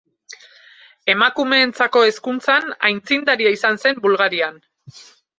Emakumeentzako 1.13 2.01
hezkuntzan 2.11 2.73
aitzindaria 2.89 3.51
izan 3.57 3.77
zen 3.83 4.01
Bulgarian. 4.07 4.57